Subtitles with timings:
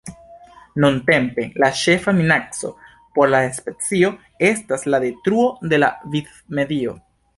[0.83, 2.71] Nuntempe, la ĉefa minaco
[3.17, 4.09] por la specio
[4.49, 6.97] estas la detruo de la vivmedio.